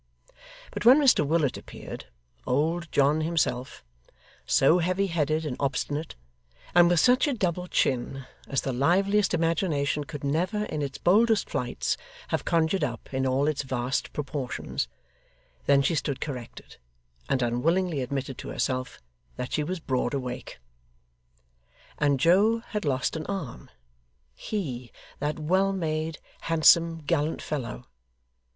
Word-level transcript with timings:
But 0.71 0.83
when 0.83 0.99
Mr 0.99 1.23
Willet 1.23 1.57
appeared 1.59 2.05
old 2.47 2.91
John 2.91 3.21
himself 3.21 3.85
so 4.47 4.79
heavy 4.79 5.05
headed 5.05 5.45
and 5.45 5.55
obstinate, 5.59 6.15
and 6.73 6.89
with 6.89 6.99
such 6.99 7.27
a 7.27 7.35
double 7.35 7.67
chin 7.67 8.25
as 8.47 8.61
the 8.61 8.73
liveliest 8.73 9.31
imagination 9.35 10.05
could 10.05 10.23
never 10.23 10.65
in 10.65 10.81
its 10.81 10.97
boldest 10.97 11.51
flights 11.51 11.97
have 12.29 12.45
conjured 12.45 12.83
up 12.83 13.13
in 13.13 13.27
all 13.27 13.47
its 13.47 13.61
vast 13.61 14.11
proportions 14.11 14.87
then 15.67 15.83
she 15.83 15.93
stood 15.93 16.19
corrected, 16.19 16.77
and 17.29 17.43
unwillingly 17.43 18.01
admitted 18.01 18.39
to 18.39 18.49
herself 18.49 18.99
that 19.35 19.53
she 19.53 19.63
was 19.63 19.79
broad 19.79 20.15
awake. 20.15 20.57
And 21.99 22.19
Joe 22.19 22.61
had 22.69 22.85
lost 22.85 23.15
an 23.15 23.27
arm 23.27 23.69
he 24.33 24.91
that 25.19 25.37
well 25.37 25.71
made, 25.71 26.17
handsome, 26.39 27.01
gallant 27.05 27.39
fellow! 27.43 27.85